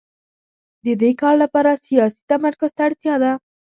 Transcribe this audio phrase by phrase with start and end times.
[0.85, 3.31] د دې کار لپاره سیاسي تمرکز ته اړتیا ده.